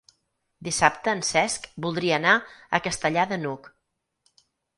[0.67, 3.71] Dissabte en Cesc voldria anar a Castellar de n'Hug.